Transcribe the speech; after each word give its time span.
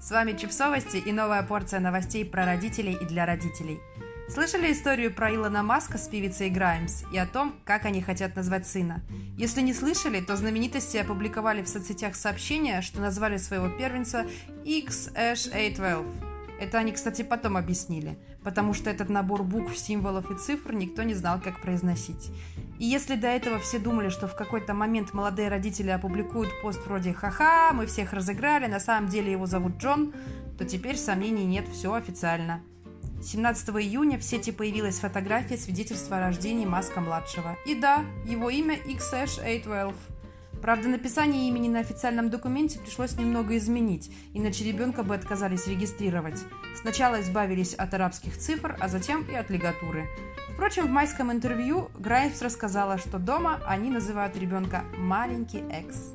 С 0.00 0.10
вами 0.10 0.36
Чипсовости 0.36 0.96
и 0.96 1.12
новая 1.12 1.40
порция 1.44 1.78
новостей 1.78 2.24
про 2.24 2.44
родителей 2.44 2.98
и 3.00 3.04
для 3.04 3.24
родителей. 3.26 3.78
Слышали 4.28 4.72
историю 4.72 5.14
про 5.14 5.32
Илона 5.32 5.62
Маска 5.62 5.98
с 5.98 6.08
певицей 6.08 6.50
Граймс 6.50 7.04
и 7.12 7.18
о 7.18 7.26
том, 7.26 7.54
как 7.64 7.84
они 7.84 8.02
хотят 8.02 8.34
назвать 8.34 8.66
сына? 8.66 9.02
Если 9.38 9.60
не 9.60 9.72
слышали, 9.72 10.20
то 10.20 10.34
знаменитости 10.34 10.96
опубликовали 10.96 11.62
в 11.62 11.68
соцсетях 11.68 12.16
сообщение, 12.16 12.82
что 12.82 13.00
назвали 13.00 13.36
своего 13.36 13.68
первенца 13.68 14.26
XH812. 14.64 16.35
Это 16.58 16.78
они, 16.78 16.92
кстати, 16.92 17.22
потом 17.22 17.56
объяснили, 17.56 18.18
потому 18.42 18.72
что 18.72 18.88
этот 18.88 19.10
набор 19.10 19.42
букв, 19.42 19.76
символов 19.76 20.30
и 20.30 20.38
цифр 20.38 20.72
никто 20.72 21.02
не 21.02 21.14
знал, 21.14 21.40
как 21.40 21.60
произносить. 21.60 22.30
И 22.78 22.84
если 22.84 23.16
до 23.16 23.26
этого 23.26 23.58
все 23.58 23.78
думали, 23.78 24.08
что 24.08 24.26
в 24.26 24.34
какой-то 24.34 24.72
момент 24.72 25.12
молодые 25.12 25.48
родители 25.48 25.90
опубликуют 25.90 26.50
пост 26.62 26.84
вроде 26.86 27.12
«Ха-ха, 27.12 27.72
мы 27.72 27.86
всех 27.86 28.12
разыграли, 28.12 28.66
на 28.66 28.80
самом 28.80 29.08
деле 29.08 29.32
его 29.32 29.46
зовут 29.46 29.76
Джон», 29.76 30.14
то 30.58 30.64
теперь 30.64 30.96
сомнений 30.96 31.44
нет, 31.44 31.68
все 31.68 31.92
официально. 31.92 32.62
17 33.22 33.70
июня 33.70 34.18
в 34.18 34.22
сети 34.22 34.52
появилась 34.52 34.98
фотография 34.98 35.56
свидетельства 35.56 36.18
о 36.18 36.20
рождении 36.20 36.66
Маска-младшего. 36.66 37.56
И 37.66 37.74
да, 37.74 38.04
его 38.26 38.50
имя 38.50 38.76
XH812. 38.76 39.94
Правда, 40.66 40.88
написание 40.88 41.46
имени 41.46 41.68
на 41.68 41.78
официальном 41.78 42.28
документе 42.28 42.80
пришлось 42.80 43.16
немного 43.16 43.56
изменить, 43.56 44.10
иначе 44.34 44.64
ребенка 44.64 45.04
бы 45.04 45.14
отказались 45.14 45.68
регистрировать. 45.68 46.42
Сначала 46.74 47.20
избавились 47.20 47.72
от 47.74 47.94
арабских 47.94 48.36
цифр, 48.36 48.76
а 48.80 48.88
затем 48.88 49.24
и 49.30 49.34
от 49.36 49.48
лигатуры. 49.48 50.08
Впрочем, 50.52 50.88
в 50.88 50.90
майском 50.90 51.30
интервью 51.30 51.88
Граймс 51.96 52.42
рассказала, 52.42 52.98
что 52.98 53.20
дома 53.20 53.60
они 53.64 53.90
называют 53.90 54.36
ребенка 54.36 54.82
«маленький 54.98 55.62
Экс». 55.70 56.14